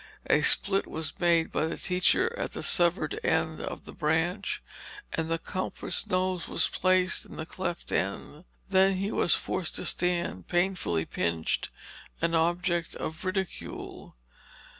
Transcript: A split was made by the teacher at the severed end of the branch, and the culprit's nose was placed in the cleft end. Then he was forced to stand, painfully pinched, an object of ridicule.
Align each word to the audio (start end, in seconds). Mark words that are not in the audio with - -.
A 0.31 0.41
split 0.41 0.87
was 0.87 1.19
made 1.19 1.51
by 1.51 1.65
the 1.65 1.77
teacher 1.77 2.35
at 2.35 2.53
the 2.53 2.63
severed 2.63 3.19
end 3.23 3.61
of 3.61 3.85
the 3.85 3.93
branch, 3.93 4.63
and 5.13 5.29
the 5.29 5.37
culprit's 5.37 6.07
nose 6.07 6.47
was 6.47 6.67
placed 6.67 7.27
in 7.27 7.35
the 7.35 7.45
cleft 7.45 7.91
end. 7.91 8.45
Then 8.67 8.95
he 8.95 9.11
was 9.11 9.35
forced 9.35 9.75
to 9.75 9.85
stand, 9.85 10.47
painfully 10.47 11.05
pinched, 11.05 11.69
an 12.19 12.33
object 12.33 12.95
of 12.95 13.23
ridicule. 13.23 14.15